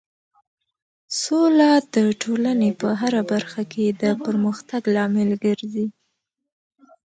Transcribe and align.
سوله 1.21 1.69
د 1.93 1.95
ټولنې 2.21 2.69
په 2.81 2.87
هر 3.01 3.13
برخه 3.31 3.61
کې 3.73 3.85
د 4.01 4.03
پرمختګ 4.25 4.81
لامل 4.95 5.29
ګرځي. 5.45 5.87